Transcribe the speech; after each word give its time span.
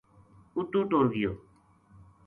اُتو 0.55 0.79
ٹر 0.89 1.03
گیو 1.13 1.31